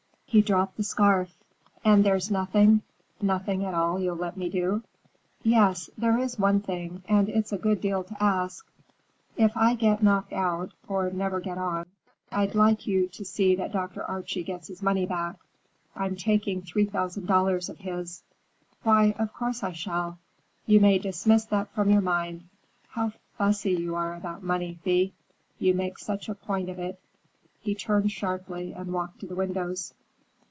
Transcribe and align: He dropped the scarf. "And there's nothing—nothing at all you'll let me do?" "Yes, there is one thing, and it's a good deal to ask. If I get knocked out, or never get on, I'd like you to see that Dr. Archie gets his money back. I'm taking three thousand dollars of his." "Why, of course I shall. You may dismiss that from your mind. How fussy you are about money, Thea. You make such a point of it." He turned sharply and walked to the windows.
He 0.33 0.41
dropped 0.41 0.77
the 0.77 0.83
scarf. 0.83 1.29
"And 1.83 2.05
there's 2.05 2.31
nothing—nothing 2.31 3.65
at 3.65 3.73
all 3.73 3.99
you'll 3.99 4.15
let 4.15 4.37
me 4.37 4.47
do?" 4.49 4.81
"Yes, 5.43 5.89
there 5.97 6.17
is 6.17 6.39
one 6.39 6.61
thing, 6.61 7.03
and 7.09 7.27
it's 7.27 7.51
a 7.51 7.57
good 7.57 7.81
deal 7.81 8.05
to 8.05 8.23
ask. 8.23 8.65
If 9.35 9.57
I 9.57 9.75
get 9.75 10.01
knocked 10.01 10.31
out, 10.31 10.71
or 10.87 11.09
never 11.09 11.41
get 11.41 11.57
on, 11.57 11.85
I'd 12.31 12.55
like 12.55 12.87
you 12.87 13.09
to 13.09 13.25
see 13.25 13.55
that 13.57 13.73
Dr. 13.73 14.05
Archie 14.05 14.45
gets 14.45 14.69
his 14.69 14.81
money 14.81 15.05
back. 15.05 15.35
I'm 15.97 16.15
taking 16.15 16.61
three 16.61 16.85
thousand 16.85 17.25
dollars 17.25 17.67
of 17.67 17.79
his." 17.79 18.23
"Why, 18.83 19.13
of 19.19 19.33
course 19.33 19.63
I 19.63 19.73
shall. 19.73 20.17
You 20.65 20.79
may 20.79 20.97
dismiss 20.97 21.43
that 21.47 21.73
from 21.73 21.89
your 21.89 21.99
mind. 21.99 22.45
How 22.87 23.11
fussy 23.37 23.73
you 23.73 23.95
are 23.95 24.15
about 24.15 24.43
money, 24.43 24.79
Thea. 24.85 25.11
You 25.59 25.73
make 25.73 25.97
such 25.99 26.29
a 26.29 26.35
point 26.35 26.69
of 26.69 26.79
it." 26.79 27.01
He 27.59 27.75
turned 27.75 28.13
sharply 28.13 28.71
and 28.71 28.93
walked 28.93 29.19
to 29.19 29.27
the 29.27 29.35
windows. 29.35 29.93